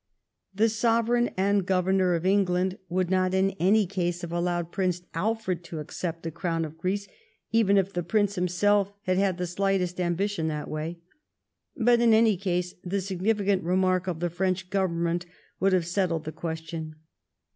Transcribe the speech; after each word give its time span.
The 0.55 0.67
sovereign 0.67 1.29
and 1.37 1.63
government 1.63 2.15
of 2.17 2.25
England 2.25 2.79
would 2.89 3.11
not 3.11 3.35
in 3.35 3.51
any 3.59 3.85
case 3.85 4.21
have 4.23 4.31
allowed 4.31 4.71
Prince 4.71 5.03
Alfred 5.13 5.63
to 5.65 5.77
accept 5.77 6.23
the 6.23 6.31
crown 6.31 6.65
of 6.65 6.79
Greece, 6.79 7.07
even 7.51 7.77
if 7.77 7.93
the 7.93 8.01
Prince 8.01 8.33
himself 8.33 8.91
had 9.03 9.19
had 9.19 9.37
the 9.37 9.45
slightest 9.45 9.99
ambition 10.01 10.47
that 10.47 10.71
way. 10.71 10.97
But 11.77 12.01
in 12.01 12.15
any 12.15 12.35
case 12.35 12.73
the 12.83 12.99
significant 12.99 13.61
remark 13.63 14.07
of 14.07 14.21
the 14.21 14.31
French 14.31 14.71
Government 14.71 15.27
would 15.59 15.71
have 15.71 15.85
settled 15.85 16.23
the 16.23 16.31
ques 16.31 16.61
tion. 16.61 16.95